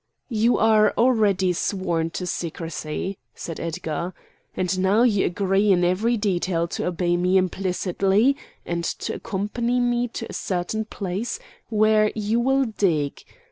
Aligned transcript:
"You 0.33 0.57
are 0.57 0.95
already 0.97 1.53
sworn 1.53 2.09
to 2.17 2.25
secrecy," 2.25 3.19
said 3.35 3.59
Edgar. 3.59 4.15
"And 4.57 4.75
you 4.75 4.81
now 4.81 5.01
agree 5.03 5.71
in 5.71 5.83
every 5.83 6.17
detail 6.17 6.67
to 6.69 6.87
obey 6.87 7.17
me 7.17 7.37
implicitly, 7.37 8.35
and 8.65 8.83
to 8.83 9.13
accompany 9.13 9.79
me 9.79 10.07
to 10.07 10.25
a 10.27 10.33
certain 10.33 10.85
place, 10.85 11.37
where 11.69 12.11
you 12.15 12.39
will 12.39 12.65
dig. 12.65 13.23